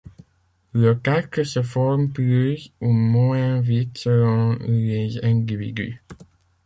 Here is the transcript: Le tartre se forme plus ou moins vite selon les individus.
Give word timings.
Le 0.73 0.97
tartre 0.99 1.43
se 1.45 1.61
forme 1.61 2.09
plus 2.09 2.71
ou 2.81 2.89
moins 2.91 3.61
vite 3.61 3.99
selon 3.99 4.57
les 4.63 5.19
individus. 5.23 6.01